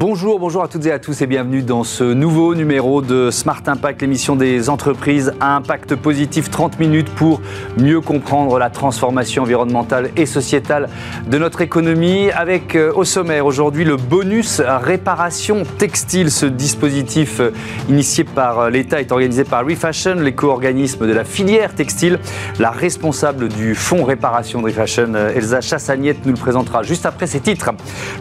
[0.00, 3.60] Bonjour, bonjour à toutes et à tous et bienvenue dans ce nouveau numéro de Smart
[3.66, 6.48] Impact, l'émission des entreprises à impact positif.
[6.48, 7.42] 30 minutes pour
[7.76, 10.88] mieux comprendre la transformation environnementale et sociétale
[11.26, 12.30] de notre économie.
[12.30, 16.30] Avec euh, au sommaire aujourd'hui le bonus réparation textile.
[16.30, 17.50] Ce dispositif euh,
[17.90, 22.18] initié par euh, l'État est organisé par Refashion, l'éco-organisme de la filière textile.
[22.58, 27.40] La responsable du fonds réparation de Refashion, Elsa Chassagnette, nous le présentera juste après ces
[27.40, 27.68] titres.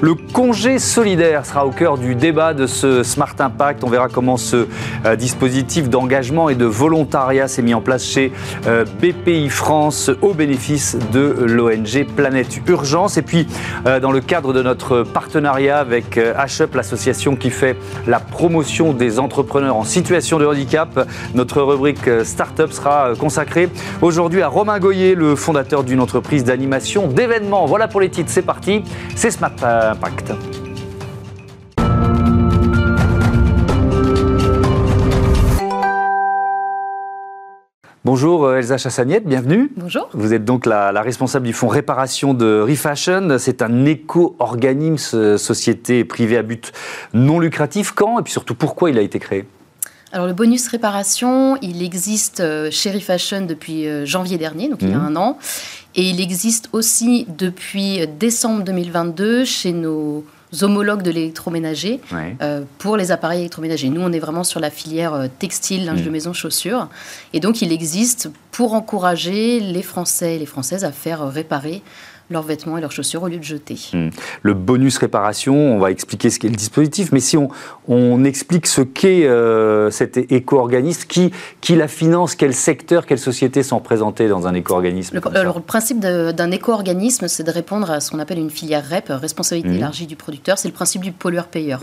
[0.02, 3.84] Le congé solidaire sera au cœur du débat de ce Smart Impact.
[3.84, 4.66] On verra comment ce
[5.05, 8.32] euh, dispositif d'engagement et de volontariat s'est mis en place chez
[8.66, 13.18] euh, BPI France au bénéfice de l'ONG Planète Urgence.
[13.18, 13.46] Et puis,
[13.86, 17.77] euh, dans le cadre de notre partenariat avec HUP, l'association qui fait
[18.08, 23.70] la promotion des entrepreneurs en situation de handicap, notre rubrique Startup sera consacrée
[24.02, 27.68] aujourd'hui à Romain Goyer, le fondateur d'une entreprise d'animation d'événements.
[27.68, 28.84] Voilà pour les titres, c'est parti,
[29.15, 30.34] c'est Smart Impact.
[38.12, 39.70] Bonjour euh, Elsa Chassagnette, bienvenue.
[39.77, 40.10] Bonjour.
[40.13, 43.38] Vous êtes donc la, responsable du fonds réparation de Refashion.
[43.38, 46.71] C'est un éco-organisme, euh, société privée à but
[47.13, 47.91] non lucratif.
[47.91, 49.46] Quand et puis surtout pourquoi il a été créé?
[50.12, 54.93] Alors le bonus réparation, il existe euh, chez Refashion depuis janvier dernier, donc il y
[54.93, 55.05] a mhm.
[55.05, 55.37] un an,
[55.93, 60.26] et il existe aussi depuis décembre 2022 chez nos
[60.62, 62.02] homologues de l'électroménager
[62.42, 63.90] euh, pour les appareils électroménagers.
[63.90, 66.12] Nous, on est vraiment sur la filière euh, textile, linge de mm.
[66.12, 66.88] maison, chaussures.
[67.34, 71.81] Et donc, il existe pour encourager les Français et les Françaises à faire réparer
[72.30, 73.78] leurs vêtements et leurs chaussures au lieu de jeter.
[73.94, 74.09] Hmm.
[74.41, 77.50] Le bonus réparation, on va expliquer ce qu'est le dispositif, mais si on,
[77.88, 81.31] on explique ce qu'est euh, cet éco-organisme, qui,
[81.62, 85.63] qui la finance, quel secteur, quelles sociétés sont représentées dans un éco-organisme le, alors, le
[85.63, 89.78] principe d'un éco-organisme, c'est de répondre à ce qu'on appelle une filière REP, responsabilité hmm.
[89.78, 90.58] élargie du producteur.
[90.58, 91.82] C'est le principe du pollueur-payeur.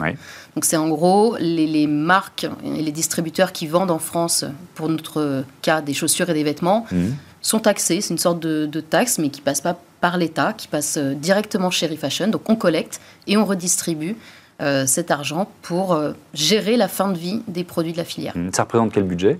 [0.54, 4.44] Donc c'est en gros les, les, marques et les distributeurs qui vendent en France,
[4.74, 6.86] pour notre cas, des chaussures et des vêtements.
[6.92, 7.10] Hmm.
[7.42, 10.68] sont taxés, c'est une sorte de, de taxe, mais qui passe pas par l'État, qui
[10.68, 12.28] passe euh, directement chez Refashion.
[12.28, 14.16] Donc on collecte et on redistribue
[14.60, 18.34] euh, cet argent pour euh, gérer la fin de vie des produits de la filière.
[18.52, 19.38] Ça représente quel budget?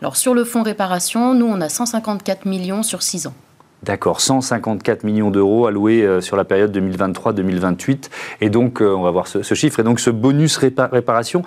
[0.00, 3.34] Alors sur le fonds réparation, nous on a 154 millions sur 6 ans.
[3.82, 8.10] D'accord, 154 millions d'euros alloués sur la période 2023-2028.
[8.40, 9.80] Et donc, on va voir ce, ce, chiffre.
[9.80, 11.42] Et donc, ce bonus réparation,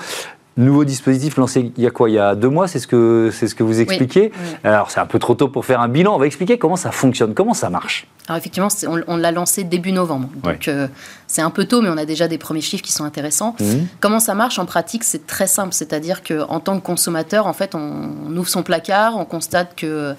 [0.57, 3.29] Nouveau dispositif lancé il y a quoi Il y a deux mois, c'est ce que
[3.33, 4.31] c'est ce que vous expliquez.
[4.63, 6.15] Alors c'est un peu trop tôt pour faire un bilan.
[6.15, 8.07] On va expliquer comment ça fonctionne, comment ça marche.
[8.27, 8.69] Alors effectivement,
[9.07, 10.87] on, l'a lancé début novembre, donc euh,
[11.27, 13.55] c'est un peu tôt, mais on a déjà des premiers chiffres qui sont intéressants.
[13.59, 13.65] Mmh.
[13.99, 17.75] Comment ça marche en pratique C'est très simple, c'est-à-dire qu'en tant que consommateur, en fait,
[17.75, 20.15] on, ouvre son placard, on constate que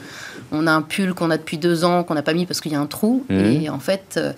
[0.52, 2.70] on a un pull qu'on a depuis deux ans qu'on n'a pas mis parce qu'il
[2.70, 3.34] y a un trou, mmh.
[3.34, 4.14] et en fait.
[4.18, 4.32] Euh,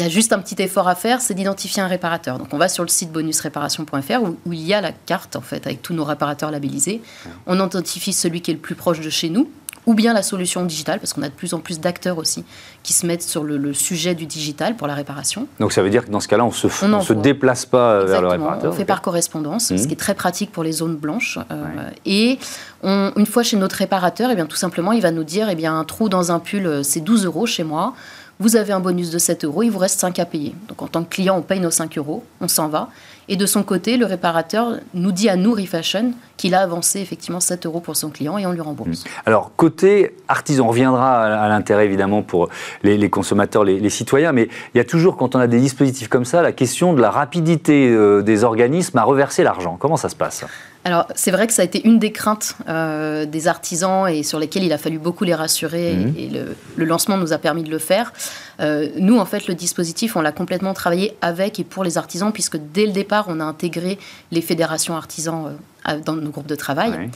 [0.00, 2.38] il y a juste un petit effort à faire, c'est d'identifier un réparateur.
[2.38, 5.40] Donc on va sur le site bonusréparation.fr où, où, il y a la carte en
[5.40, 7.02] fait avec tous nos réparateurs labellisés.
[7.46, 9.50] On identifie celui qui est le plus proche de chez nous
[9.86, 12.44] ou bien la solution digitale, parce qu'on a de plus en plus d'acteurs aussi
[12.82, 15.46] qui se mettent sur le, sujet du digital pour la réparation.
[15.58, 18.04] Donc ça veut dire que dans ce cas-là, on ne se, se déplace pas euh,
[18.04, 19.78] vers le réparateur On fait par correspondance, mmh.
[19.78, 21.38] ce qui est très pratique pour les zones blanches.
[21.50, 21.64] Euh,
[22.04, 22.38] et
[22.82, 25.54] une fois chez notre réparateur, et eh bien, tout simplement, il va nous dire, eh
[25.54, 27.94] bien, un trou dans un pull, euh, c'est 12 euros chez moi
[28.40, 30.54] vous avez un bonus de 7 euros, il vous reste 5 à payer.
[30.66, 32.88] Donc en tant que client, on paye nos 5 euros, on s'en va.
[33.28, 37.38] Et de son côté, le réparateur nous dit à nous, Refashion, qu'il a avancé effectivement
[37.38, 39.04] 7 euros pour son client et on lui rembourse.
[39.04, 39.08] Mmh.
[39.26, 42.48] Alors, côté artisan, on reviendra à l'intérêt évidemment pour
[42.82, 46.24] les, consommateurs, les, citoyens, mais il y a toujours, quand on a des dispositifs comme
[46.24, 49.76] ça, la question de la rapidité euh, des organismes à reverser l'argent.
[49.78, 50.44] Comment ça se passe?
[50.84, 54.38] Alors, c'est vrai que ça a été une des craintes euh, des artisans et sur
[54.38, 56.14] lesquelles il a fallu beaucoup les rassurer mmh.
[56.16, 56.30] et,
[56.76, 58.12] le, lancement nous a permis de le faire.
[58.60, 62.32] Euh, nous, en fait, le dispositif, on l'a complètement travaillé avec et pour les artisans,
[62.32, 63.98] puisque dès le départ, on a intégré
[64.30, 65.54] les fédérations artisans
[65.88, 67.10] euh, dans nos groupes de travail.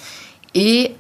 [0.57, 0.95] Et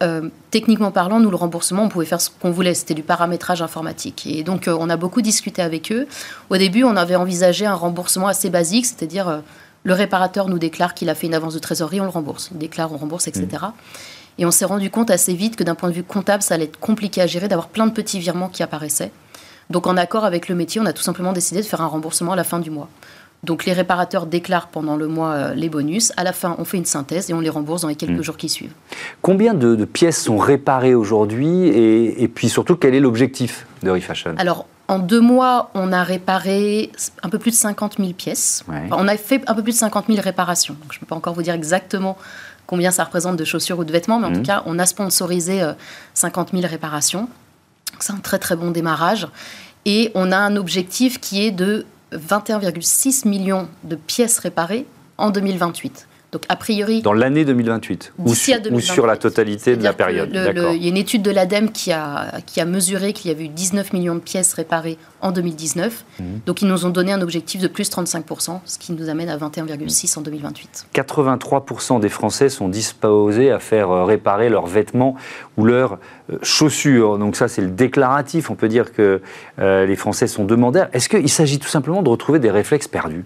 [0.51, 2.75] techniquement parlant, nous, le remboursement, on pouvait faire ce qu'on voulait.
[2.75, 4.27] C'était du paramétrage informatique.
[4.27, 6.09] Et donc, on a beaucoup discuté avec eux.
[6.51, 9.43] Au début, on avait envisagé un remboursement assez basique, c'est-à-dire
[9.85, 12.51] le réparateur nous déclare qu'il a fait une avance de trésorerie, on le rembourse.
[12.53, 13.47] Il déclare, on rembourse, etc.
[13.51, 13.73] Mm.
[14.39, 16.65] Et on s'est rendu compte assez vite que d'un point de vue comptable, ça allait
[16.65, 19.13] être compliqué à gérer, d'avoir plein de petits virements qui apparaissaient.
[19.71, 22.33] Donc en accord avec le métier, on a tout simplement décidé de faire un remboursement
[22.33, 22.89] à la fin du mois.
[23.45, 26.13] Donc les réparateurs déclarent pendant le mois euh, les bonus.
[26.17, 28.23] À la fin, on fait une synthèse et on les rembourse dans les quelques mm.
[28.23, 28.73] jours qui suivent.
[29.23, 34.35] Combien de, pièces sont réparées aujourd'hui et, puis surtout, quel est l'objectif de Refashion?
[34.39, 36.93] Alors, en deux mois, on a réparé
[37.23, 38.65] un peu plus de 50 000 pièces.
[38.91, 40.77] on a fait un peu plus de 50 000 réparations.
[40.91, 42.17] je ne peux pas encore vous dire exactement
[42.67, 44.35] combien ça représente de chaussures ou de vêtements, mais en mmh.
[44.35, 45.63] tout cas, on a sponsorisé
[46.15, 47.29] 50 euh, 000 réparations.
[47.99, 49.29] C'est un très très bon démarrage.
[49.85, 54.87] Et on a un objectif qui est de 21,6 millions de pièces réparées
[55.19, 56.07] en 2028.
[56.35, 57.01] Donc, a priori.
[57.01, 58.35] Dans l'année 2028 ou,
[58.81, 62.41] sur la totalité de la période Il y a une étude de l'ADEME qui a,
[62.45, 66.05] qui a mesuré qu'il y avait eu 19 millions de pièces réparées en 2019.
[66.19, 66.27] Mhm.
[66.45, 69.37] Donc, ils nous ont donné un objectif de plus 35%, ce qui nous amène à
[69.37, 70.89] 21,6 en 2028.
[70.93, 75.15] 83% des Français sont disposés à faire euh, réparer leurs vêtements
[75.57, 76.01] ou leurs
[76.33, 77.17] euh, chaussures.
[77.17, 78.51] Donc, ça, c'est le déclaratif.
[78.51, 79.23] On peut dire que
[79.61, 80.89] euh, les Français sont demandeurs.
[80.95, 83.25] Est-ce qu'il s'agit tout simplement de retrouver des réflexes perdus?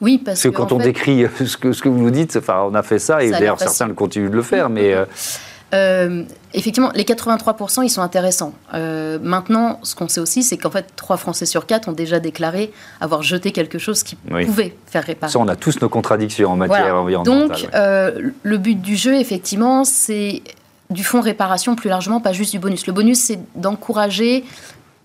[0.00, 2.74] Oui, parce, que, quand on décrit ce que, ce que vous nous dites, enfin, on
[2.74, 4.94] a fait ça, et d'ailleurs certains le continuent de le faire, mais...
[4.94, 5.04] Euh,
[5.74, 6.24] euh,
[6.54, 8.54] effectivement, les 83%, ils sont intéressants.
[8.74, 12.18] Euh, maintenant, ce qu'on sait aussi, c'est qu'en fait, 3 Français sur 4 ont déjà
[12.18, 15.30] déclaré avoir jeté quelque chose qui pouvait faire réparer.
[15.30, 17.60] Ça, on a tous nos contradictions en matière environnementale.
[17.72, 20.42] Donc, le but du jeu, effectivement, c'est
[20.90, 22.86] du fonds réparation plus largement, pas juste du bonus.
[22.86, 24.44] Le bonus, c'est d'encourager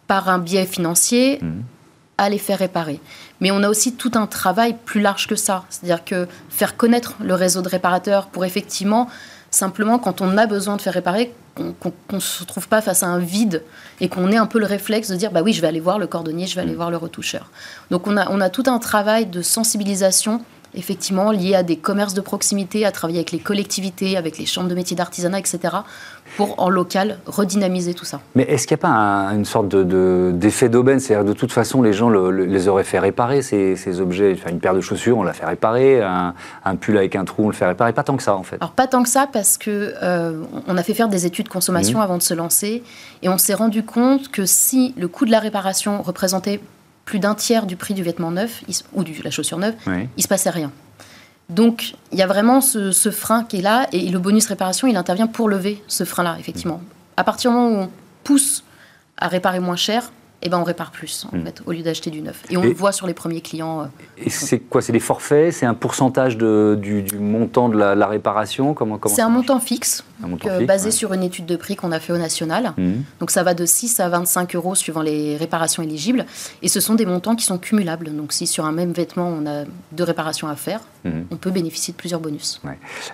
[0.07, 1.51] par un biais financier mmh.
[2.17, 2.99] à les faire réparer.
[3.41, 5.65] Mais on a aussi tout un travail plus large que ça.
[5.69, 9.09] C'est-à-dire que faire connaître le réseau de réparateurs pour effectivement,
[9.51, 13.07] simplement, quand on a besoin de faire réparer, qu'on ne se trouve pas face à
[13.07, 13.63] un vide
[14.01, 15.99] et qu'on ait un peu le réflexe de dire bah oui, je vais aller voir
[15.99, 16.77] le cordonnier, je vais aller mm.
[16.77, 17.49] voir le retoucheur.
[17.91, 20.41] Donc on a, on a tout un travail de sensibilisation
[20.75, 24.69] effectivement lié à des commerces de proximité, à travailler avec les collectivités, avec les chambres
[24.69, 25.77] de métiers d'artisanat, etc.,
[26.37, 28.19] pour en local redynamiser tout ça.
[28.35, 30.99] Mais est-ce qu'il n'y a pas une sorte d'effet d'aubaine?
[30.99, 34.33] C'est-à-dire de toute façon, les gens les auraient fait réparer, ces, objets.
[34.33, 37.47] Enfin, une paire de chaussures, on l'a fait réparer, un, pull avec un trou, on
[37.47, 37.93] le fait réparer.
[37.93, 38.57] Pas tant que ça, en fait.
[38.59, 41.51] Alors, pas tant que ça, parce que euh, on a fait faire des études de
[41.51, 42.03] consommation mmh.
[42.03, 42.83] avant de se lancer,
[43.21, 46.59] et on s'est rendu compte que si le coût de la réparation représentait
[47.05, 48.63] plus d'un tiers du prix du vêtement neuf
[48.93, 50.71] ou de la chaussure neuve, il il se passait rien.
[51.49, 54.87] Donc, il y a vraiment ce, ce, frein qui est là, et le bonus réparation,
[54.87, 56.81] il intervient pour lever ce frein-là, effectivement.
[57.17, 57.89] À partir du moment où on
[58.23, 58.63] pousse
[59.17, 60.11] à réparer moins cher,
[60.45, 61.43] eh ben on répare plus, en hmm.
[61.43, 62.43] fait, au lieu d'acheter du neuf.
[62.51, 63.81] Et on le voit sur les premiers clients.
[63.81, 63.85] Euh,
[64.17, 65.51] et c'est quoi C'est des forfaits?
[65.51, 68.75] C'est un pourcentage de, du, montant de la, réparation?
[68.75, 70.03] Comment, C'est un montant fixe,
[70.67, 72.73] basé sur une étude de prix qu'on a fait au national.
[72.77, 73.01] Hmm.
[73.19, 76.25] Donc ça va de 6 à 25 euros suivant les réparations éligibles.
[76.61, 78.15] Et ce sont des montants qui sont cumulables.
[78.15, 79.63] Donc si sur un même vêtement, on a
[79.93, 81.21] deux réparations à faire, hmm.
[81.31, 82.61] on peut bénéficier de plusieurs bonus.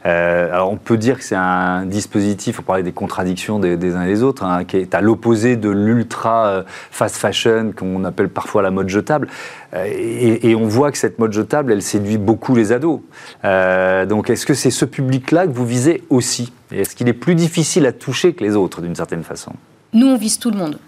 [0.05, 4.03] Euh, alors on peut dire que c'est un dispositif, on parlait des contradictions des, uns
[4.03, 8.29] et des autres, hein, qui est à l'opposé de l'ultra euh, fast fashion qu'on appelle
[8.29, 9.27] parfois la mode jetable.
[9.73, 12.99] Euh, et, on voit que cette mode jetable, elle séduit beaucoup les ados.
[13.45, 16.51] Euh, donc est-ce que c'est ce public-là que vous visez aussi?
[16.71, 19.53] Est-ce qu'il est plus difficile à toucher que les autres d'une certaine façon?
[19.93, 20.79] Nous, on vise tout le monde.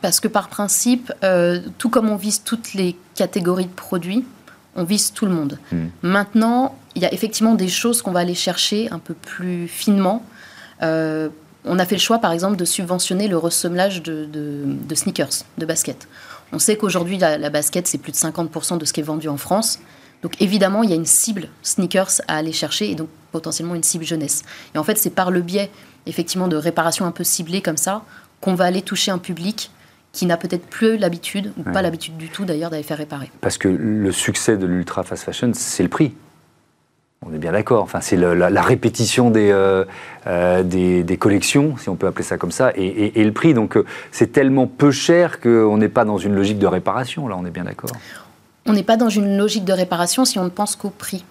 [0.00, 4.24] Parce que par principe, euh, tout comme on vise toutes les catégories de produits,
[4.76, 5.58] on vise tout le monde.
[5.72, 5.86] Hmm.
[6.02, 10.24] Maintenant, il y a effectivement des choses qu'on va aller chercher un peu plus finement
[11.64, 16.08] on a fait le choix, par exemple, de subventionner le ressemblage de, sneakers, de baskets.
[16.52, 19.36] On sait qu'aujourd'hui, la, basket, c'est plus de 50% de ce qui est vendu en
[19.36, 19.78] France.
[20.22, 23.82] Donc évidemment, il y a une cible sneakers à aller chercher et donc potentiellement une
[23.82, 24.42] cible jeunesse.
[24.74, 25.70] Et en fait, c'est par le biais,
[26.06, 28.04] effectivement, de réparation un peu ciblée comme ça,
[28.40, 29.70] qu'on va aller toucher un public
[30.12, 33.30] qui n'a peut-être plus l'habitude, ou pas l'habitude du tout d'ailleurs, d'aller faire réparer.
[33.40, 36.12] Parce que le succès de l'ultra fast fashion, c'est le prix.
[37.24, 37.82] On est bien d'accord.
[37.82, 39.84] Enfin, c'est la, répétition euh,
[40.26, 43.54] euh, des, des, collections, si on peut appeler ça comme ça, et, le prix.
[43.54, 47.28] Donc, euh, c'est tellement peu cher qu'on n'est pas dans une logique de réparation.
[47.28, 47.90] Là, on est bien d'accord.
[48.66, 51.24] On n'est pas dans une logique de réparation si on ne pense qu'au prix.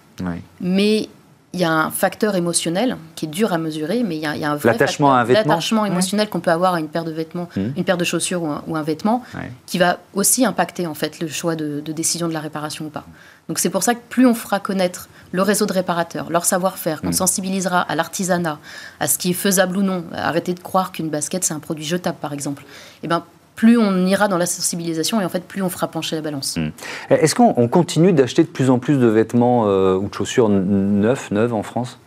[0.60, 1.08] Mais
[1.54, 4.50] il y a un facteur émotionnel qui est dur à mesurer, mais il y a,
[4.50, 7.12] un vrai l'attachement à un vêtement, l'attachement émotionnel qu'on peut avoir à une paire de
[7.12, 7.60] vêtements, mmh.
[7.76, 9.22] une paire de chaussures ou un, vêtement,
[9.66, 13.04] qui va aussi impacter en fait le choix de, décision de la réparation ou pas.
[13.48, 17.02] Donc c'est pour ça que plus on fera connaître le réseau de réparateurs, leur savoir-faire,
[17.02, 17.12] qu'on mmh.
[17.12, 18.58] sensibilisera à l'artisanat,
[18.98, 21.84] à ce qui est faisable ou non, arrêter de croire qu'une basket c'est un produit
[21.84, 25.44] jetable par exemple, et eh ben plus on ira dans la sensibilisation et en fait
[25.44, 26.56] plus on fera pencher la balance.
[26.56, 26.70] Hmm.
[27.10, 31.30] Est-ce qu'on continue d'acheter de plus en plus de vêtements euh, ou de chaussures neufs,
[31.30, 31.98] neuves en France?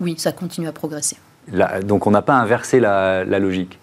[0.00, 1.16] Oui, ça continue à progresser.
[1.82, 3.78] donc on n'a pas inversé la, la logique?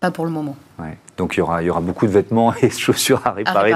[0.00, 0.56] Pas pour le moment.
[0.78, 0.98] Ouais.
[1.16, 3.72] Donc il y, aura, il y aura beaucoup de vêtements et de chaussures à réparer,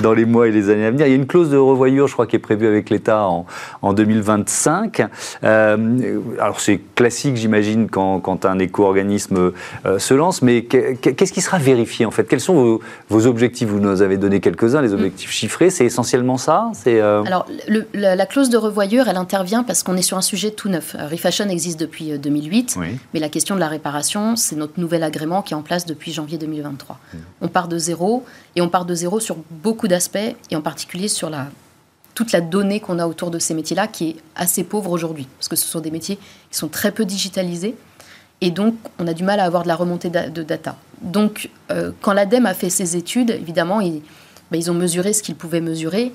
[0.00, 1.06] dans, les, mois et les années à venir.
[1.06, 3.46] Il y a une clause de revoyure, je crois, qui est prévue avec l'État en,
[3.82, 5.02] en, 2025.
[5.44, 9.52] Euh, alors c'est classique, j'imagine, quand, quand, un éco-organisme
[9.86, 12.24] euh, se lance, mais qu'est-ce qui sera vérifié en fait?
[12.24, 13.68] Quels sont vos, objectifs?
[13.68, 14.94] Vous nous avez donné quelques-uns, les mm.
[14.94, 16.72] objectifs chiffrés, c'est essentiellement ça?
[16.88, 17.22] Euh...
[17.24, 17.46] Alors
[17.94, 20.96] la, clause de revoyure, elle intervient parce qu'on est sur un sujet tout neuf.
[20.98, 25.42] Refashion existe depuis 2008, euh, mais la question de la réparation, c'est notre nouvel agrément
[25.42, 26.72] qui est en place depuis janvier 2020.
[27.40, 28.24] On part de zéro,
[28.56, 30.18] et on part de zéro sur beaucoup d'aspects,
[30.50, 31.48] et en particulier sur la,
[32.14, 35.48] toute la donnée qu'on a autour de ces métiers-là, qui est assez pauvre aujourd'hui, parce
[35.48, 36.16] que ce sont des métiers
[36.50, 37.74] qui sont très peu digitalisés,
[38.40, 40.76] et donc on a du mal à avoir de la remontée de data.
[41.00, 44.02] Donc euh, quand l'ADEME a fait ses études, évidemment, il,
[44.50, 46.12] ben, ils ont mesuré ce qu'ils pouvaient mesurer.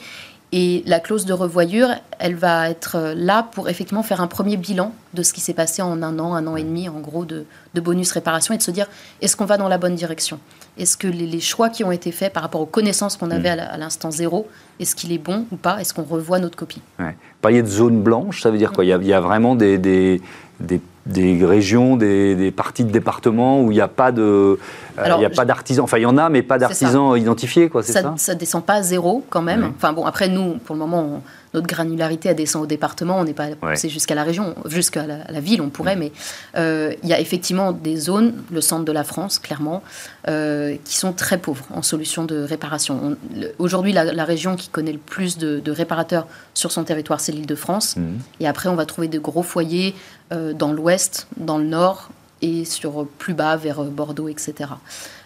[0.53, 1.89] Et la clause de revoyure,
[2.19, 5.81] elle va être là pour effectivement faire un premier bilan de ce qui s'est passé
[5.81, 8.71] en un an, un an et demi, en gros, de, bonus réparation et de se
[8.71, 8.87] dire
[9.21, 10.39] est-ce qu'on va dans la bonne direction?
[10.77, 13.77] Est-ce que les, choix qui ont été faits par rapport aux connaissances qu'on avait à
[13.77, 14.47] l'instant zéro,
[14.79, 15.79] est-ce qu'il est bon ou pas?
[15.81, 16.81] Est-ce qu'on revoit notre copie?
[16.97, 17.15] Ouais.
[17.41, 18.85] Parliez de zone blanche, ça veut dire quoi?
[18.85, 20.21] Il y, a, vraiment des, des,
[20.59, 20.79] des
[21.13, 25.29] régions, des, parties de départements où il n'y a pas de, euh, il y a
[25.29, 25.83] pas d'artisans.
[25.83, 27.83] Enfin, il y en a, mais pas d'artisans identifiés, quoi.
[27.83, 28.35] C'est ça, ça?
[28.35, 29.71] descend pas à zéro quand même.
[29.75, 31.21] Enfin bon, après nous, pour le moment,
[31.57, 33.19] notre granularité, elle descend au département.
[33.19, 36.11] On n'est pas poussé jusqu'à la région, jusqu'à la, ville, on pourrait, mais
[36.55, 39.83] euh, il y a effectivement des zones, le centre de la France, clairement,
[40.27, 43.17] euh, qui sont très pauvres en solutions de réparation.
[43.59, 47.97] Aujourd'hui, la, région qui connaît le plus de, réparateurs sur son territoire, c'est l'Île-de-France.
[47.97, 48.03] Mmh.
[48.39, 49.95] Et après, on va trouver de gros foyers
[50.31, 52.09] dans l'ouest, dans le nord,
[52.41, 54.69] et sur plus bas vers Bordeaux, etc.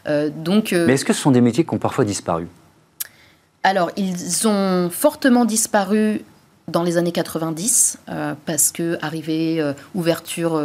[0.08, 2.48] Euh, donc, euh, Mais est-ce que ce sont des métiers qui ont parfois disparu?
[3.64, 6.24] Alors, ils ont fortement disparu
[6.68, 9.64] dans les années 90, euh, parce que arrivée,
[9.94, 10.62] ouverture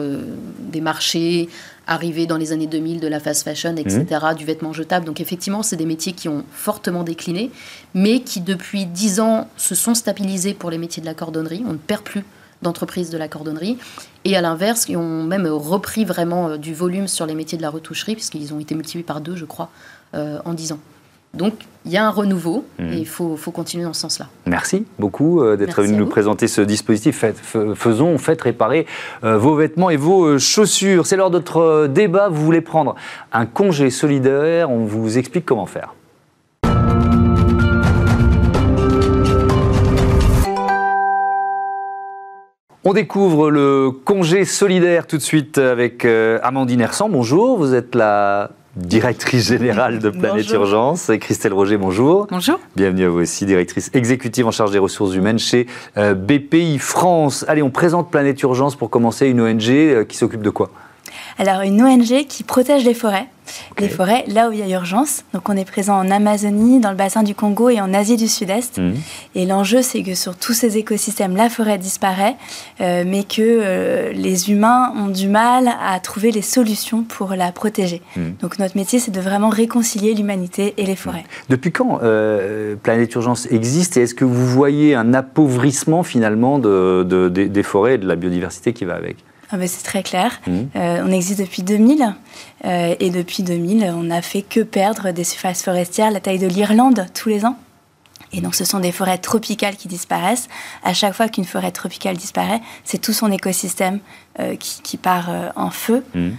[0.61, 1.49] des marchés,
[1.87, 4.35] arrivée dans les années 2000 de la fast fashion, etc., mmh.
[4.35, 5.05] du vêtement jetable.
[5.05, 7.51] Donc effectivement, c'est des métiers qui ont fortement décliné,
[7.95, 11.65] mais qui depuis 10 ans se sont stabilisés pour les métiers de la cordonnerie.
[11.67, 12.25] On ne perd plus
[12.63, 13.79] d'entreprises de la cordonnerie.
[14.25, 17.63] Et à l'inverse, ils ont même repris vraiment euh, du volume sur les métiers de
[17.63, 19.71] la retoucherie, puisqu'ils ont été multipliés par deux, je crois,
[20.15, 20.81] euh, en dix ans.
[21.37, 22.93] Donc, il y a un renouveau mmh.
[22.93, 24.29] et il faut, faut, continuer dans ce sens-là.
[24.47, 27.25] Merci beaucoup euh, d'être venu nous présenter ce dispositif.
[27.75, 28.87] faisons, faites réparer
[29.23, 31.07] vos vêtements et vos chaussures.
[31.07, 32.29] C'est l'heure de notre débat.
[32.29, 32.97] Vous voulez prendre
[33.33, 34.71] un congé solidaire?
[34.71, 35.95] On vous explique comment faire.
[42.89, 47.09] On découvre le congé solidaire tout de suite avec euh, Amandine Hersan.
[47.09, 51.11] Bonjour, vous êtes la directrice générale de Planète Urgence.
[51.21, 52.27] Christelle Roger, bonjour.
[52.31, 52.61] Bonjour.
[52.77, 55.67] Bienvenue à vous aussi, directrice exécutive en charge des ressources humaines chez
[55.97, 57.45] euh, BPI France.
[57.49, 60.71] Allez, on présente Planète Urgence pour commencer, une ONG euh, qui s'occupe de quoi?
[61.39, 63.27] Alors, une ONG qui protège les forêts,
[63.79, 65.23] les forêts là où il y a urgence.
[65.35, 68.27] Donc, on est présent en Amazonie, dans le bassin du Congo et en Asie du
[68.27, 68.79] Sud-Est.
[68.79, 68.95] Mhm.
[69.35, 72.37] Et l'enjeu, c'est que sur tous ces écosystèmes, la forêt disparaît,
[72.81, 77.53] euh, mais que euh, les humains ont du mal à trouver les solutions pour la
[77.53, 78.01] protéger.
[78.17, 78.37] Mhm.
[78.41, 81.19] Donc, notre métier, c'est de vraiment réconcilier l'humanité et les forêts.
[81.19, 81.51] Mhm.
[81.51, 87.29] Depuis quand euh, Planète Urgence existe et est-ce que vous voyez un appauvrissement finalement de,
[87.29, 89.19] des forêts et de la biodiversité qui va avec?
[89.51, 90.41] Ah ben, c'est très clair.
[90.47, 90.53] Mmh.
[90.77, 92.15] Euh, on existe depuis 2000
[92.65, 96.47] euh, et depuis 2000, on n'a fait que perdre des surfaces forestières la taille de
[96.47, 97.57] l'Irlande tous les ans.
[98.33, 100.49] Et donc, ce sont des forêts tropicales qui disparaissent.
[100.83, 104.01] À chaque fois qu'une forêt tropicale disparaît, c'est tout son écosystème
[104.41, 106.05] euh, qui, part en feu.
[106.15, 106.31] Mmh.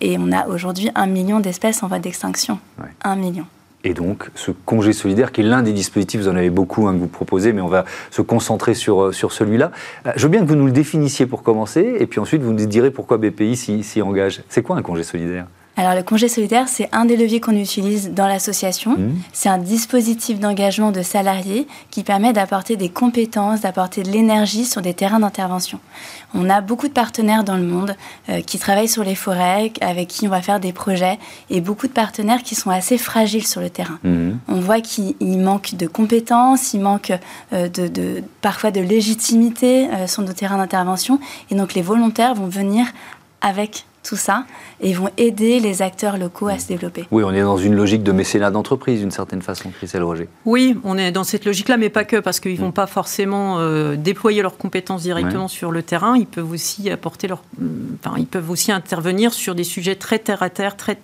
[0.00, 2.58] et on a aujourd'hui un million d'espèces en voie d'extinction.
[3.02, 3.46] Un million.
[3.86, 6.92] Et donc, ce congé solidaire, qui est l'un des dispositifs, vous en avez beaucoup hein,
[6.92, 9.70] que vous proposez, mais on va se concentrer sur, euh, sur celui-là.
[10.06, 12.52] Euh, je veux bien que vous nous le définissiez pour commencer, et puis ensuite vous
[12.52, 14.42] nous direz pourquoi BPI s'y engage.
[14.48, 15.46] C'est quoi un congé solidaire?
[15.76, 18.92] Alors le congé solidaire, c'est un des leviers qu'on utilise dans l'association.
[18.92, 19.14] Mmh.
[19.34, 24.80] C'est un dispositif d'engagement de salariés qui permet d'apporter des compétences, d'apporter de l'énergie sur
[24.80, 25.78] des terrains d'intervention.
[26.34, 27.94] On a beaucoup de partenaires dans le monde
[28.30, 31.18] euh, qui travaillent sur les forêts, avec qui on va faire des projets,
[31.50, 33.98] et beaucoup de partenaires qui sont assez fragiles sur le terrain.
[34.02, 34.30] Mmh.
[34.48, 37.12] On voit qu'il manque de compétences, il manque
[37.52, 42.48] euh, de, parfois de légitimité euh, sur nos terrains d'intervention, et donc les volontaires vont
[42.48, 42.86] venir
[43.42, 44.44] avec tout ça,
[44.80, 47.06] et ils vont aider les acteurs locaux à se développer.
[47.10, 50.28] Oui, on est dans une logique de mécénat d'entreprise, d'une certaine façon, Christelle Roger.
[50.44, 52.74] Oui, on est dans cette logique-là, mais pas que, parce qu'ils ne vont mm.
[52.74, 56.16] pas forcément euh, déployer leurs compétences directement sur le terrain.
[56.16, 57.42] Ils peuvent aussi apporter leur,
[58.04, 60.98] enfin, ils peuvent aussi intervenir sur des sujets très terre à terre, très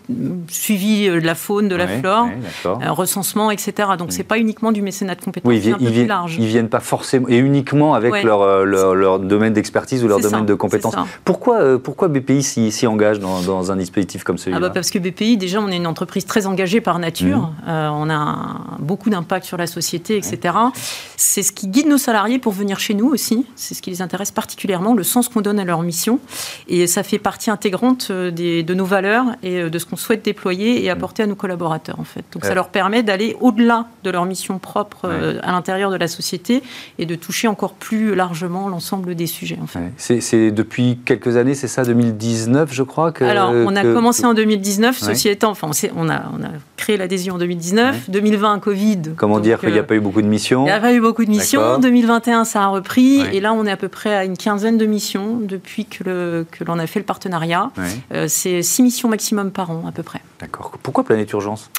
[0.48, 2.28] suivi euh, de la faune, de la flore,
[2.66, 3.72] euh, recensement, etc.
[3.98, 4.16] Donc ce mm.
[4.18, 6.36] c'est pas uniquement du mécénat de compétences, oui, un peu plus large.
[6.38, 10.54] Ils viennent pas forcément et uniquement avec leur, leur, domaine d'expertise ou leur domaine de
[10.54, 10.94] compétences.
[11.24, 15.36] Pourquoi, pourquoi BPI s'y engage dans, un dispositif comme celui-là ah bah Parce que BPI,
[15.36, 17.38] déjà, on est une entreprise très engagée par nature.
[17.38, 17.54] Mmh.
[17.68, 20.54] Euh, on a beaucoup d'impact sur la société, etc.
[21.16, 23.46] C'est ce qui guide nos salariés pour venir chez nous aussi.
[23.56, 26.18] C'est ce qui les intéresse particulièrement, le sens qu'on donne à leur mission.
[26.68, 29.96] Et ça fait partie intégrante euh, des, de nos valeurs et euh, de ce qu'on
[29.96, 32.24] souhaite déployer et apporter à nos collaborateurs, en fait.
[32.32, 35.08] Donc ça leur permet d'aller au-delà de leur mission propre
[35.42, 36.62] à l'intérieur de la société
[36.98, 39.58] et de toucher encore plus largement l'ensemble des sujets.
[39.62, 39.80] En fait.
[39.96, 44.34] C'est depuis quelques années, c'est ça, 2019, je crois que, Alors, on a commencé en
[44.34, 49.02] 2019, ceci étant, enfin, on, a, on a créé l'adhésion en 2019, 2020, Covid.
[49.16, 50.92] Comment dire qu'il n'y a euh, pas eu beaucoup de missions Il n'y a pas
[50.92, 51.78] eu beaucoup de missions.
[51.78, 54.86] 2021, ça a repris, et là, on est à peu près à une quinzaine de
[54.86, 57.70] missions depuis que l'on a fait le partenariat.
[58.12, 60.20] Euh, c'est six missions maximum par an, à peu près.
[60.40, 60.72] D'accord.
[60.82, 61.70] Pourquoi Planète Urgence?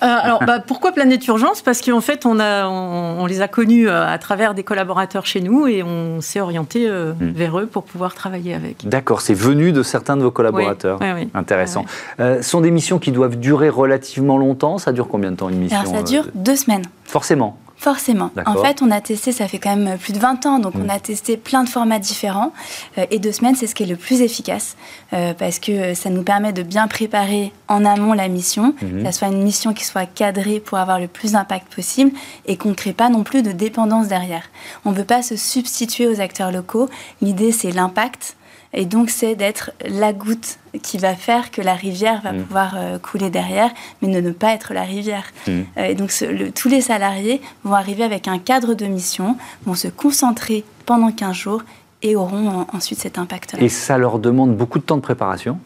[0.00, 1.62] Alors, bah, pourquoi Planète Urgence?
[1.62, 5.66] Parce qu'en fait, on, a, on, les a connus à travers des collaborateurs chez nous
[5.66, 7.14] et on s'est orienté hmm.
[7.20, 8.88] vers eux pour pouvoir travailler avec.
[8.88, 10.98] D'accord, c'est venu de certains de vos collaborateurs.
[11.00, 11.84] Oui, oui, Intéressant.
[12.18, 14.78] ce sont des missions qui doivent durer relativement longtemps.
[14.78, 16.84] Ça dure combien de temps une mission Alors, ça dure deux semaines.
[17.04, 17.58] Forcément.
[17.80, 18.30] Forcément.
[18.44, 20.84] En fait, on a testé, ça fait quand même plus de 20 ans, donc on
[20.84, 20.90] mm.
[20.90, 22.52] a testé plein de formats différents.
[22.98, 24.76] Euh, et deux semaines, c'est ce qui est le plus efficace,
[25.14, 29.02] euh, parce que ça nous permet de bien préparer en amont la mission, mm-hmm.
[29.02, 32.10] que ce soit une mission qui soit cadrée pour avoir le plus d'impact possible,
[32.44, 34.42] et qu'on ne crée pas non plus de dépendance derrière.
[34.84, 36.90] On ne veut pas se substituer aux acteurs locaux.
[37.22, 38.36] L'idée, c'est l'impact
[38.72, 42.42] et donc, c'est d'être la goutte qui va faire que la rivière va mm.
[42.44, 45.24] pouvoir euh, couler derrière, mais ne, ne pas être la rivière.
[45.46, 45.50] Mm.
[45.50, 46.12] Euh, et donc,
[46.54, 49.36] tous les salariés vont arriver avec un cadre de mission,
[49.66, 51.62] vont se concentrer pendant 15 jours
[52.02, 53.62] et auront ensuite cet impact-là.
[53.62, 55.58] Et ça leur demande beaucoup de temps de préparation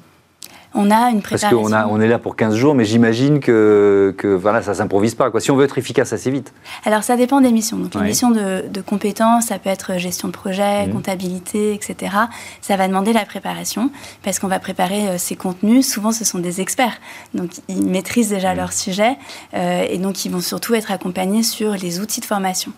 [0.75, 1.62] on a une préparation.
[1.62, 4.76] Parce qu'on on est là pour 15 jours, mais j'imagine que, que voilà, ça ne
[4.76, 5.31] s'improvise pas.
[5.31, 5.40] Quoi.
[5.40, 6.52] Si on veut être efficace assez vite.
[6.85, 7.76] Alors, ça dépend des missions.
[7.76, 10.93] Donc, une mission de, de, compétences, ça peut être gestion de projet, mmh.
[10.93, 12.12] comptabilité, etc.
[12.61, 13.90] Ça va demander la préparation,
[14.23, 15.88] parce qu'on va préparer euh, ces contenus.
[15.88, 17.00] Souvent, ce sont des experts.
[17.35, 18.57] Donc, ils maîtrisent déjà mmh.
[18.57, 19.16] leur sujet,
[19.54, 22.73] euh, et donc, ils vont surtout être accompagnés sur les outils de formation.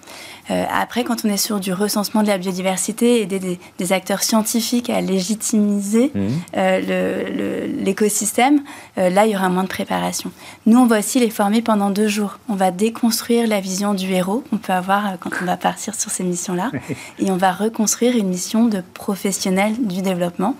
[0.50, 4.22] Euh, après, quand on est sur du recensement de la biodiversité et des, des, acteurs
[4.22, 6.28] scientifiques à légitimiser mmh.
[6.56, 8.62] euh, l'écosystème,
[8.98, 10.30] euh, là, il y aura moins de préparation.
[10.66, 12.38] Nous, on va aussi les former pendant deux jours.
[12.48, 16.10] On va déconstruire la vision du héros qu'on peut avoir quand on va partir sur
[16.10, 16.70] ces missions-là,
[17.18, 20.54] et on va reconstruire une mission de professionnel du développement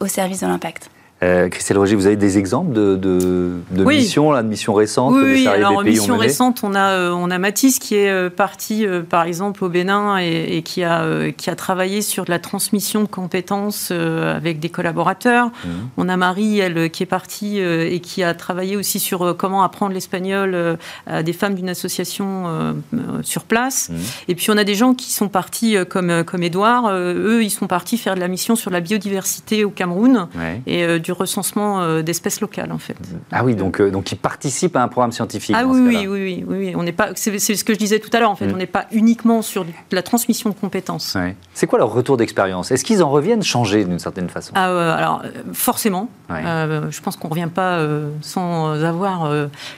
[0.00, 0.90] au service de l'impact.
[1.22, 5.46] Euh, Christelle Roger, vous avez des exemples de, de, missions, de missions récentes Oui, oui.
[5.46, 9.64] alors mission récente, on a, euh, on a Mathis qui est euh, parti, par exemple,
[9.64, 14.58] au Bénin et, qui, a, qui a travaillé sur de la transmission de compétences avec
[14.58, 15.46] des collaborateurs.
[15.46, 15.68] Mmh.
[15.96, 19.92] On a Marie, elle, qui est partie et qui a travaillé aussi sur comment apprendre
[19.92, 22.74] l'espagnol à des femmes d'une association
[23.22, 23.90] sur place.
[23.90, 23.94] Mmh.
[24.28, 27.66] Et puis, on a des gens qui sont partis, comme, comme Edouard, eux, ils sont
[27.66, 30.28] partis faire de la mission sur la biodiversité au Cameroun
[30.66, 32.96] et du recensement euh, d'espèces locales, en fait.
[33.30, 35.54] Ah oui, donc, euh, donc ils participent à un programme scientifique.
[35.58, 37.10] Ah oui, oui, oui, oui, On n'est pas.
[37.14, 38.30] C'est ce que je disais tout à l'heure.
[38.30, 38.54] En fait, mm.
[38.54, 41.16] on n'est pas uniquement sur la transmission de compétences.
[41.54, 42.70] C'est quoi leur retour d'expérience?
[42.70, 44.52] Est-ce qu'ils en reviennent changer d'une certaine façon?
[44.54, 45.22] Ah, euh, Alors,
[45.52, 46.08] forcément.
[46.30, 47.86] je pense qu'on ne revient pas
[48.20, 49.30] sans avoir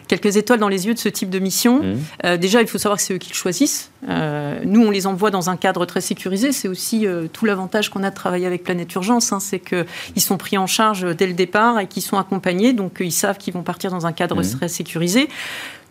[0.08, 1.82] quelques étoiles dans les yeux de ce type de mission.
[1.82, 2.36] Mm.
[2.36, 3.90] déjà, il faut savoir que c'est eux qui le choisissent.
[4.08, 6.52] nous, on les envoie dans un cadre très sécurisé.
[6.52, 10.36] C'est aussi tout l'avantage qu'on a de travailler avec Planète Urgence, hein, c'est qu'ils sont
[10.36, 13.62] pris en charge dès le départ et qui sont accompagnés, donc ils savent qu'ils vont
[13.62, 14.56] partir dans un cadre mmh.
[14.56, 15.28] très sécurisé.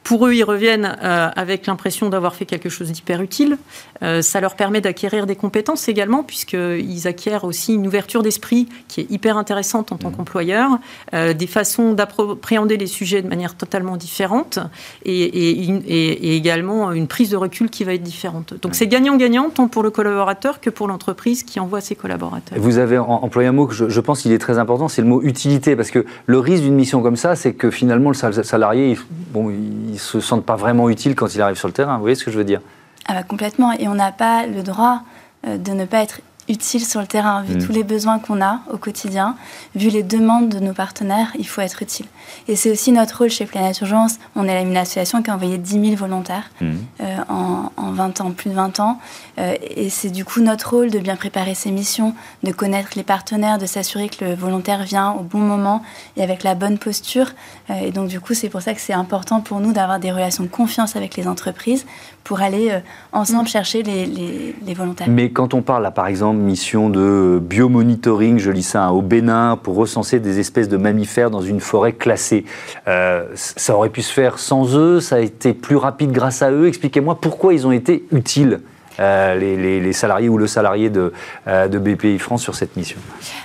[0.03, 3.57] Pour eux, ils reviennent euh, avec l'impression d'avoir fait quelque chose d'hyper utile.
[4.01, 9.01] Euh, ça leur permet d'acquérir des compétences également, puisqu'ils acquièrent aussi une ouverture d'esprit qui
[9.01, 10.15] est hyper intéressante en tant mmh.
[10.15, 10.71] qu'employeur,
[11.13, 14.59] euh, des façons d'appréhender les sujets de manière totalement différente
[15.05, 18.53] et, et, également une prise de recul qui va être différente.
[18.61, 22.57] Donc c'est gagnant-gagnant tant pour le collaborateur que pour l'entreprise qui envoie ses collaborateurs.
[22.59, 25.07] Vous avez employé un mot que je, je pense qu'il est très important, c'est le
[25.07, 28.97] mot utilité, parce que le risque d'une mission comme ça, c'est que finalement le salarié,
[29.31, 31.95] bon, il ne se sentent pas vraiment utiles quand il arrive sur le terrain.
[31.95, 32.61] Vous voyez ce que je veux dire?
[33.07, 33.71] Ah bah Complètement.
[33.73, 35.01] Et on n'a pas le droit
[35.45, 37.65] euh, de ne pas être utile sur le terrain, vu mm.
[37.65, 39.35] tous les besoins qu'on a au quotidien,
[39.75, 42.05] vu les demandes de nos partenaires, il faut être utile.
[42.47, 44.17] Et c'est aussi notre rôle chez Planète Urgence.
[44.35, 46.71] On est une association qui a envoyé 10 000 volontaires mm.
[47.01, 48.99] euh, en, en, 20 ans, plus de 20 ans.
[49.39, 53.03] Euh, et c'est du coup notre rôle de bien préparer ces missions, de connaître les
[53.03, 55.81] partenaires, de s'assurer que le volontaire vient au bon moment
[56.17, 57.31] et avec la bonne posture.
[57.69, 60.11] Euh, et donc du coup, c'est pour ça que c'est important pour nous d'avoir des
[60.11, 61.85] relations de confiance avec les entreprises
[62.23, 62.77] pour aller
[63.11, 63.47] ensemble mm.
[63.47, 65.07] chercher les, les, les volontaires.
[65.09, 69.01] Mais quand on parle là, par exemple, mission de biomonitoring, je lis ça, hein, au
[69.01, 72.45] Bénin, pour recenser des espèces de mammifères dans une forêt classée.
[72.87, 76.51] Euh, ça aurait pu se faire sans eux, ça a été plus rapide grâce à
[76.51, 76.67] eux.
[76.67, 78.61] Expliquez-moi pourquoi ils ont été utiles
[78.99, 81.13] euh, les, salariés ou le salarié de,
[81.47, 82.97] euh, de, BPI France sur cette mission.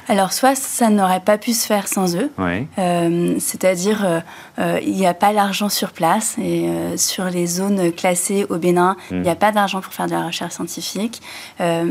[0.08, 4.22] Alors, soit ça n'aurait pas pu se faire sans eux, euh, c'est-à-dire
[4.58, 9.20] il n'y a pas l'argent sur place et sur les zones classées au Bénin, il
[9.20, 9.38] n'y a hmm.
[9.38, 11.20] pas d'argent pour faire de la recherche scientifique,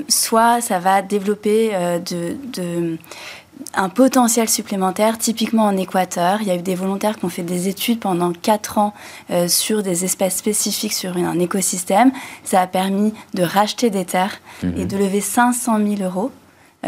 [0.08, 1.72] soit ça va développer
[2.06, 2.98] de, de
[3.74, 6.42] un potentiel supplémentaire, typiquement en Équateur.
[6.42, 8.94] Il y a eu des volontaires qui ont fait des études pendant 4 ans
[9.32, 12.12] euh, sur des espèces spécifiques sur un écosystème.
[12.44, 14.88] Ça a permis de racheter des terres et mhm.
[14.88, 16.32] de lever 500 000 euros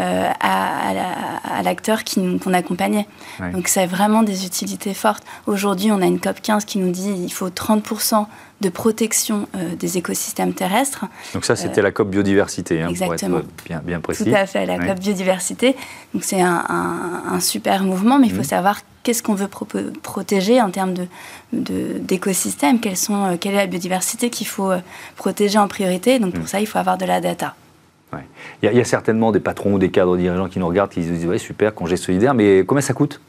[0.00, 3.06] à, l'acteur qu'on accompagnait.
[3.52, 5.24] Donc c'est vraiment des utilités fortes.
[5.46, 8.26] Aujourd'hui, on a une COP 15 qui nous dit qu'il faut 30%
[8.60, 11.06] de protection euh, des écosystèmes terrestres.
[11.32, 13.38] Donc ça, c'était la COP biodiversité, hein, exactement.
[13.38, 14.24] pour être bien, bien précis.
[14.24, 15.76] Tout à fait, la COP biodiversité.
[16.12, 18.44] Donc c'est un, super mouvement, mais il faut mhm.
[18.44, 20.94] savoir qu'est-ce qu'on veut protéger en termes
[21.52, 24.80] d'écosystèmes, de, sont, euh, quelle est la biodiversité qu'il faut euh,
[25.16, 26.18] protéger en priorité.
[26.18, 26.48] Donc pour mhm.
[26.48, 27.54] ça, il faut avoir de la data.
[28.62, 31.10] Il, y a, certainement des patrons ou des cadres dirigeants qui nous regardent, qui se
[31.10, 33.20] disent ouais, super, congé solidaire, mais combien ça coûte?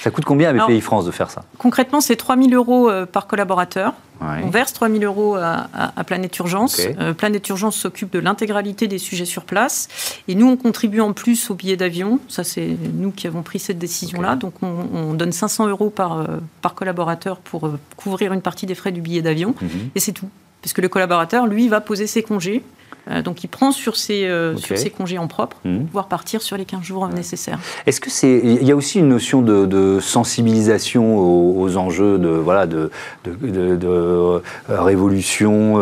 [0.00, 1.44] Ça coûte combien avec Pays France de faire ça?
[1.58, 3.92] Concrètement, c'est 3 000 euros par collaborateur.
[4.20, 6.80] On verse 3 000 euros à, Planète Urgence.
[6.98, 9.88] Euh, Planète Urgence s'occupe de l'intégralité des sujets sur place.
[10.28, 12.18] Et nous, on contribue en plus aux billets d'avion.
[12.28, 14.36] Ça, c'est nous qui avons pris cette décision-là.
[14.36, 16.26] Donc, on, donne 500 euros par, euh,
[16.62, 19.54] par collaborateur pour euh, couvrir une partie des frais du billet d'avion.
[19.60, 19.90] Mhm.
[19.94, 20.28] Et c'est tout.
[20.62, 22.62] Parce que le collaborateur, lui, va poser ses congés.
[23.10, 25.76] Euh, donc il prend sur ses, euh, sur ses congés en propre mmh.
[25.76, 27.58] pour pouvoir partir sur les 15 jours nécessaires.
[27.86, 32.66] Est-ce que c'est il y a aussi une notion de, sensibilisation aux, enjeux de voilà
[32.66, 32.90] de,
[33.24, 35.80] de, de euh, révolution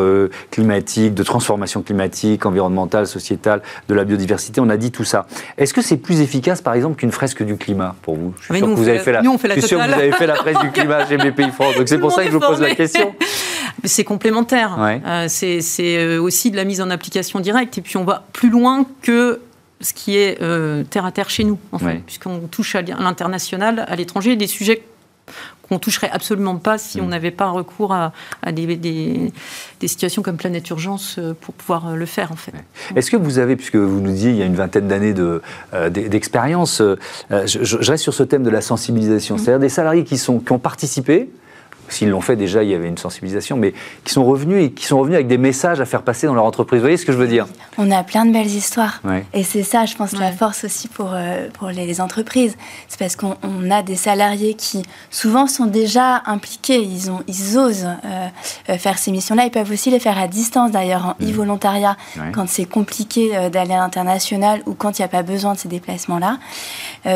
[0.50, 4.60] climatique, de transformation climatique, environnementale, sociétale, de la biodiversité?
[4.60, 5.26] On a dit tout ça.
[5.58, 8.34] Est-ce que c'est plus efficace par exemple qu'une fresque du climat pour vous?
[8.40, 10.26] Je suis sûr que vous avez fait la, fait la sûr que vous avez fait
[10.26, 11.76] la fresque du climat chez BPI France.
[11.76, 13.14] Donc c'est pour ça que je vous pose la question.
[13.82, 14.78] C'est complémentaire.
[15.28, 17.78] c'est aussi de la mise en application directe.
[17.78, 19.40] Et puis on va plus loin que
[19.84, 23.96] ce qui est euh, terre à terre chez nous, en puisqu'on touche à l'international, à
[23.96, 24.82] l'étranger, des sujets
[25.68, 27.10] qu'on toucherait absolument pas si on mm.
[27.10, 28.12] n'avait pas recours à,
[28.52, 29.32] des, des,
[29.88, 32.52] situations comme Planète Urgence euh, pour pouvoir euh, le faire en fait.
[32.94, 35.14] Est-ce que vous avez, puisque vous nous disiez il y a une vingtaine d'années
[35.90, 36.82] d'expérience,
[37.30, 39.38] je, reste sur ce thème de la sensibilisation, mm.
[39.38, 41.30] c'est-à-dire des salariés qui, sont, qui ont participé,
[41.88, 44.87] s'ils l'ont fait déjà, il y avait une sensibilisation, mais qui sont revenus et qui
[44.87, 46.79] sont revenus avec des messages à faire passer dans leur entreprise.
[46.79, 47.47] Vous voyez ce que je veux dire?
[47.79, 49.01] On a plein de belles histoires.
[49.33, 52.57] Et c'est ça, je pense, la force aussi pour, euh, pour les entreprises.
[52.88, 53.37] C'est parce qu'on
[53.70, 56.83] a des salariés qui, souvent, sont déjà impliqués.
[56.83, 58.29] Ils, ont, ils osent euh,
[58.70, 59.44] euh, faire ces missions-là.
[59.44, 61.31] Ils peuvent aussi les faire à distance, d'ailleurs, en mmh.
[61.31, 61.97] e-volontariat,
[62.33, 65.68] quand c'est compliqué d'aller à l'international ou quand il n'y a pas besoin de ces
[65.68, 66.38] déplacements-là.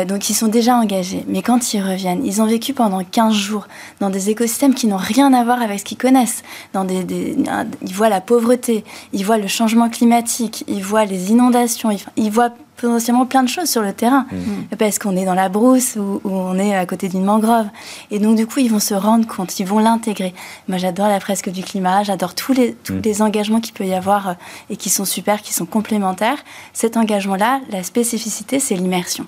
[0.05, 1.23] donc, ils sont déjà engagés.
[1.27, 3.67] Mais quand ils reviennent, ils ont vécu pendant 15 jours
[3.99, 6.43] dans des écosystèmes qui n'ont rien à voir avec ce qu'ils connaissent.
[6.73, 7.05] Dans des,
[7.81, 12.51] ils voient la pauvreté, ils voient le changement climatique, ils voient les inondations, ils, voient
[12.75, 14.75] potentiellement plein de choses sur le terrain, mmh.
[14.77, 17.67] parce qu'on est dans la brousse ou, on est à côté d'une mangrove.
[18.11, 20.33] Et donc, du coup, ils vont se rendre compte, ils vont l'intégrer.
[20.67, 23.01] Moi, j'adore la fresque du climat, j'adore tous les, tous mmh.
[23.03, 24.33] les engagements qu'il peut y avoir euh,
[24.69, 26.37] et qui sont super, qui sont complémentaires.
[26.73, 29.25] Cet engagement-là, la spécificité, c'est l'immersion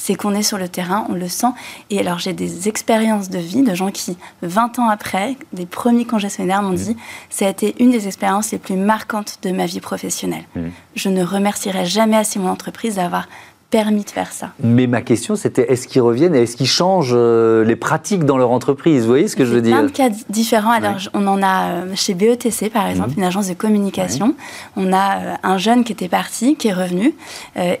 [0.00, 1.52] c'est qu'on est sur le terrain, on le sent.
[1.90, 6.06] Et alors j'ai des expériences de vie de gens qui, 20 ans après, des premiers
[6.06, 6.76] congés solidaires, m'ont mmh.
[6.76, 6.96] dit,
[7.28, 10.44] ça a été une des expériences les plus marquantes de ma vie professionnelle.
[10.56, 10.60] Mmh.
[10.96, 13.28] Je ne remercierai jamais assez mon entreprise d'avoir
[13.70, 14.50] permis de faire ça.
[14.62, 18.36] Mais ma question, c'était est-ce qu'ils reviennent et est-ce qu'ils changent euh, les pratiques dans
[18.36, 19.02] leur entreprise?
[19.02, 20.72] Vous voyez ce que je veux dire Plein de cas différents.
[20.72, 23.18] Alors, on en a euh, chez BETC, par exemple, mhm.
[23.18, 24.34] une agence de communication.
[24.76, 27.14] On a euh, un jeune qui était parti, qui est revenu,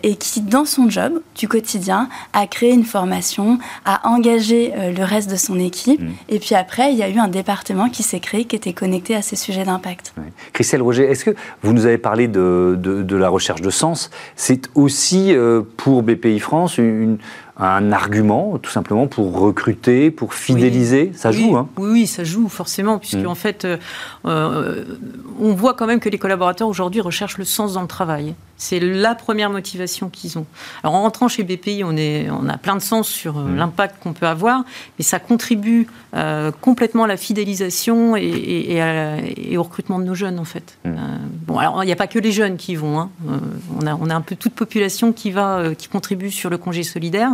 [0.02, 5.30] et qui, dans son job du quotidien, a créé une formation, a engagé le reste
[5.30, 6.00] de son équipe.
[6.00, 6.12] Mhm.
[6.28, 9.14] Et puis après, il y a eu un département qui s'est créé, qui était connecté
[9.14, 10.14] à ces sujets d'impact.
[10.52, 14.10] Christelle Roger, est-ce que vous nous avez parlé de, de, la recherche de sens?
[14.36, 15.34] C'est aussi
[15.80, 17.16] pour BPI France une,
[17.60, 22.48] un argument, tout simplement, pour recruter, pour fidéliser Ça joue, hein oui, oui, ça joue,
[22.48, 23.26] forcément, puisque mm.
[23.26, 23.76] en fait, euh,
[24.24, 24.84] euh,
[25.38, 28.34] on voit quand même que les collaborateurs aujourd'hui recherchent le sens dans le travail.
[28.56, 30.44] C'est la première motivation qu'ils ont.
[30.82, 33.56] Alors en rentrant chez BPI, on, est, on a plein de sens sur euh, mm.
[33.56, 34.64] l'impact qu'on peut avoir,
[34.98, 35.86] mais ça contribue
[36.60, 40.78] complètement à la fidélisation et, au recrutement de nos jeunes, en fait.
[40.84, 40.90] Mm.
[41.46, 42.98] bon, alors il n'y a pas que les jeunes qui vont.
[42.98, 43.10] Hein.
[43.78, 46.82] on, a, on a un peu toute population qui, va, qui contribue sur le congé
[46.82, 47.32] solidaire.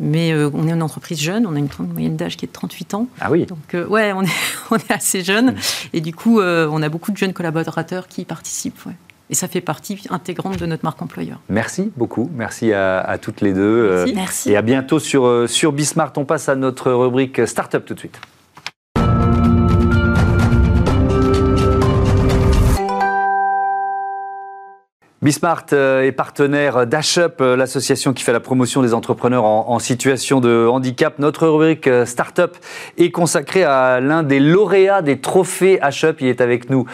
[0.00, 2.52] Mais euh, on est une entreprise jeune, on a une moyenne d'âge qui est de
[2.52, 3.06] 38 ans.
[3.20, 4.28] Ah oui Donc, euh, ouais, on est,
[4.70, 5.54] on est assez jeune.
[5.92, 8.88] Et du coup, euh, on a beaucoup de jeunes collaborateurs qui participent.
[9.28, 11.40] Et ça fait partie intégrante de notre marque employeur.
[11.48, 12.28] Merci beaucoup.
[12.34, 14.06] Merci à, toutes les deux.
[14.12, 14.50] Merci.
[14.50, 16.12] Et à bientôt sur, sur Bismart.
[16.16, 18.18] On passe à notre rubrique Startup tout de suite.
[25.22, 30.40] Bismart euh, est partenaire d'Ashup, euh, l'association qui fait la promotion des entrepreneurs en, situation
[30.40, 31.18] de handicap.
[31.18, 32.56] Notre rubrique euh, Startup
[32.96, 36.22] est consacrée à l'un des lauréats des trophées Ashup.
[36.22, 36.86] Il est avec nous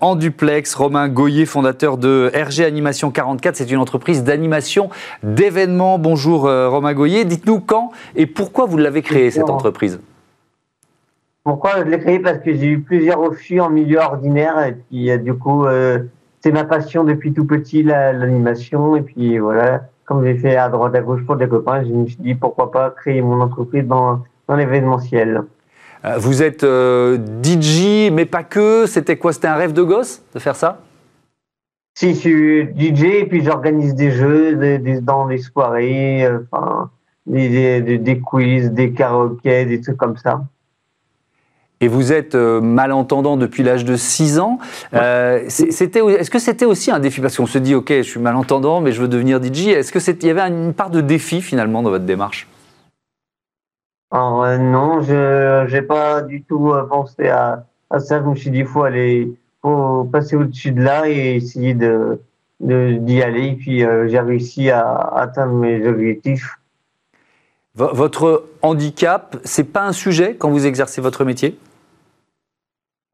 [0.00, 3.56] en duplex, Romain Goyer, fondateur de RG Animation 44.
[3.56, 4.88] C'est une entreprise d'animation
[5.24, 5.98] d'événements.
[5.98, 7.24] Bonjour Romain Goyer.
[7.24, 10.00] Dites-nous quand et pourquoi vous l'avez créée, cette entreprise?
[11.42, 12.20] Pourquoi je l'ai créée?
[12.20, 15.66] Parce que j'ai eu plusieurs refus en milieu ordinaire et puis du coup
[16.46, 18.94] c'est ma passion depuis tout petit, l'animation.
[18.94, 22.06] Et puis voilà, comme j'ai fait à droite à gauche pour des copains, je me
[22.06, 25.42] suis dit pourquoi pas créer mon entreprise dans, dans l'événementiel.
[26.04, 28.86] Euh, vous êtes euh, DJ, mais pas que.
[28.86, 29.32] C'était quoi?
[29.32, 30.82] C'était un rêve de gosse de faire ça?
[31.98, 36.90] Si, je suis DJ et puis j'organise des jeux des, dans les soirées, euh, enfin,
[37.26, 40.44] des, des, des, quiz, des karaokés, des trucs comme ça.
[41.80, 44.58] Et vous êtes malentendant depuis l'âge de 6 ans.
[45.48, 47.20] c'était, est-ce que c'était aussi un défi?
[47.20, 49.68] Parce qu'on se dit, OK, je suis malentendant, mais je veux devenir DJ.
[49.68, 52.48] Est-ce qu'il y avait une part de défi finalement dans votre démarche?
[54.10, 58.20] Alors, euh, non, je n'ai pas du tout euh, pensé à, à, ça.
[58.20, 62.20] Je me suis dit, il faut aller, faut passer au-dessus de là et essayer de
[62.60, 63.48] d'y aller.
[63.48, 66.58] Et puis, euh, j'ai réussi à, atteindre mes objectifs.
[67.74, 71.58] Votre handicap, c'est pas un sujet quand vous exercez votre métier?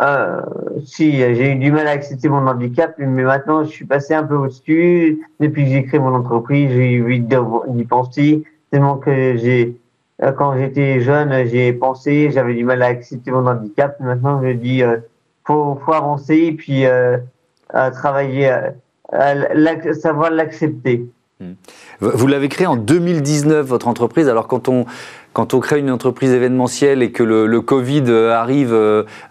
[0.01, 0.41] Euh,
[0.85, 4.25] Si, j'ai eu du mal à accepter mon handicap, mais maintenant, je suis passé un
[4.25, 5.21] peu au-dessus.
[5.39, 9.77] Depuis que j'ai créé mon entreprise, j'ai eu d'y penser, tellement que j'ai
[10.23, 13.99] euh, quand j'étais jeune, j'ai pensé, j'avais du mal à accepter mon handicap.
[14.01, 14.99] Maintenant, je dis, euh,
[15.45, 17.19] faut, faut avancer et puis euh,
[17.71, 21.07] à travailler, à, savoir l'accepter.
[21.41, 21.55] Hmm.
[22.01, 24.29] Vous l'avez créé en 2019, votre entreprise.
[24.29, 24.87] Alors, quand on,
[25.33, 28.77] quand on crée une entreprise événementielle et que le, le Covid arrive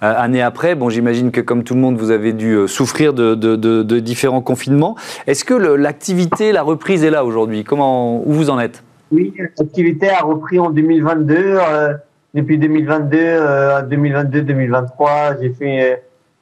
[0.01, 3.55] année après, bon, j'imagine que comme tout le monde, vous avez dû souffrir de, de,
[3.55, 4.95] de, de différents confinements.
[5.27, 7.63] Est-ce que l'activité, la reprise est là aujourd'hui?
[7.63, 8.83] Comment, où vous en êtes?
[9.11, 11.35] Oui, l'activité a repris en 2022.
[11.37, 11.93] Euh,
[12.33, 15.95] depuis 2022 euh, à 2022-2023, j'ai fait euh,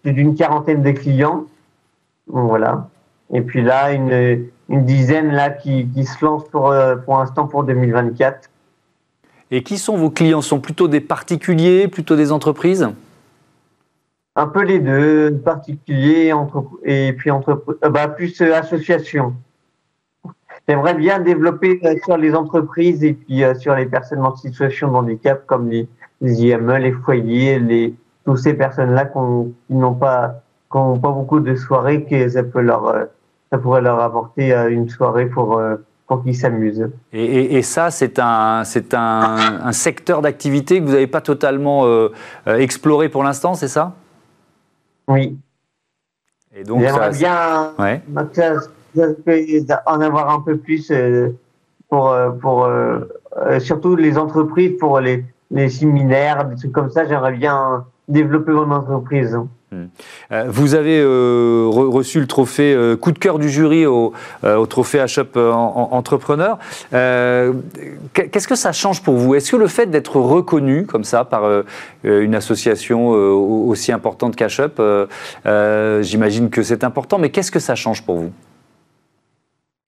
[0.04, 1.46] plus d'une quarantaine de clients.
[2.28, 2.88] voilà.
[3.34, 6.74] Et puis là, une, une dizaine là qui, qui se lance pour,
[7.06, 8.49] pour l'instant pour 2024.
[9.52, 10.42] Et qui sont vos clients?
[10.42, 12.88] Sont plutôt des particuliers, plutôt des entreprises?
[14.36, 16.32] Un peu les deux, particuliers
[16.84, 19.34] et puis entre, bah, plus associations.
[20.68, 24.92] J'aimerais bien développer euh, sur les entreprises et puis euh, sur les personnes en situation
[24.92, 25.88] de handicap comme les,
[26.22, 32.30] IME, les foyers, les, toutes ces personnes-là qui n'ont pas, pas beaucoup de soirées, que
[32.30, 33.06] ça peut leur, euh,
[33.52, 35.60] ça pourrait leur apporter une soirée pour,
[36.10, 36.90] pour qu'ils s'amusent.
[37.14, 41.86] Et, ça, c'est un, c'est un, secteur d'activité que vous n'avez pas totalement
[42.46, 43.94] exploré pour l'instant, c'est ça?
[45.08, 45.38] Oui.
[46.56, 48.02] Et donc, J'aimerais bien ouais
[49.86, 51.30] en avoir un peu plus euh,
[51.90, 53.06] pour, euh, pour euh,
[53.60, 57.06] surtout les entreprises, pour les, les séminaires, des trucs comme ça.
[57.06, 59.38] J'aimerais bien développer mon entreprise.
[59.72, 59.86] Hmm.
[60.48, 64.14] Vous avez reçu le trophée coup de cœur du jury au,
[64.68, 66.58] trophée HUP Entrepreneur.
[66.92, 69.36] Qu'est-ce que ça change pour vous?
[69.36, 71.64] Est-ce que le fait d'être reconnu comme ça par
[72.04, 74.82] une association aussi importante qu'HUP,
[76.02, 78.32] j'imagine que c'est important, mais qu'est-ce que ça change pour vous?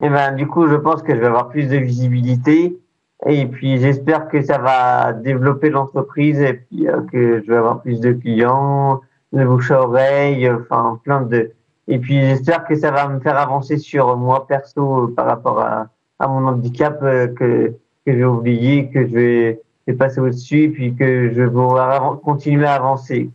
[0.03, 2.79] Eh ben, du coup, je pense que je vais avoir plus de visibilité.
[3.27, 7.81] Et puis, j'espère que ça va développer l'entreprise et puis euh, que je vais avoir
[7.81, 9.01] plus de clients,
[9.33, 11.51] de bouche à oreille, enfin, plein de.
[11.87, 15.87] Et puis, j'espère que ça va me faire avancer sur moi perso par rapport à,
[16.27, 17.73] mon handicap euh, que,
[18.05, 19.61] que j'ai oublié, que je vais,
[19.97, 23.29] passer au-dessus puis que je vais continuer à avancer.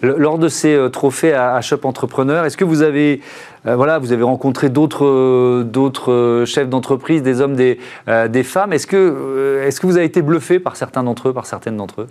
[0.00, 3.20] Lors de ces euh, trophées à, Shop Entrepreneur, est-ce que vous avez,
[3.66, 7.80] euh, voilà, vous avez rencontré d'autres, euh, d'autres chefs d'entreprise, des hommes, des,
[8.28, 8.72] des femmes?
[8.72, 12.02] Est-ce que, est-ce que vous avez été bluffé par certains d'entre eux, par certaines d'entre
[12.02, 12.08] eux?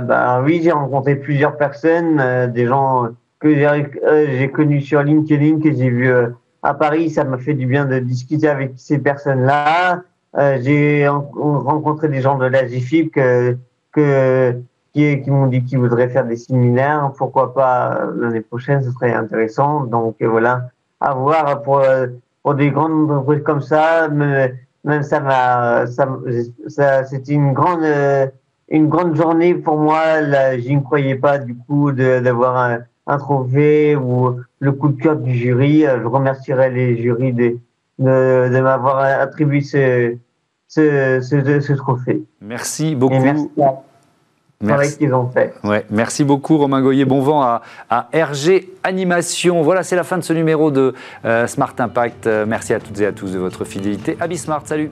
[0.00, 3.08] Bah, Oui, j'ai rencontré plusieurs personnes, des gens
[3.40, 6.12] que j'ai, connus sur LinkedIn, que j'ai vus
[6.62, 7.10] à Paris.
[7.10, 10.02] Ça m'a fait du bien de discuter avec ces personnes-là.
[10.60, 13.56] j'ai rencontré des gens de la que,
[13.92, 14.60] que
[14.92, 17.12] qui, m'ont dit qu'ils voudraient faire des séminaires.
[17.16, 19.84] Pourquoi pas euh, l'année prochaine, ce serait intéressant.
[19.84, 20.70] Donc euh, voilà,
[21.00, 22.08] à voir pour, euh,
[22.42, 24.08] pour des grandes entreprises comme ça.
[24.08, 26.08] Même, ça m'a, ça,
[26.68, 27.84] ça c'était une grande,
[28.70, 30.20] une grande journée pour moi.
[30.20, 35.00] Là, je ne croyais pas du coup d'avoir un, un, trophée ou le coup de
[35.00, 35.82] cœur du jury.
[35.82, 37.56] Je remercierai les jurys de,
[37.98, 40.16] de, de m'avoir attribué ce,
[40.66, 42.22] ce, ce, ce, trophée.
[42.40, 43.14] Merci beaucoup.
[43.20, 43.48] merci
[44.60, 44.98] Merci.
[44.98, 45.54] qu'ils ont fait.
[45.62, 47.04] Ouais, merci beaucoup Romain Goyer.
[47.04, 49.62] Bon vent à, à RG Animation.
[49.62, 52.26] Voilà, c'est la fin de ce numéro de euh, Smart Impact.
[52.26, 54.16] Euh, merci à toutes et à tous de votre fidélité.
[54.20, 54.90] À Smart, salut